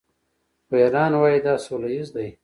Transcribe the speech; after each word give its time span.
خو 0.67 0.73
ایران 0.83 1.11
وايي 1.19 1.39
دا 1.45 1.53
سوله 1.65 1.89
ییز 1.95 2.07
دی. 2.15 2.27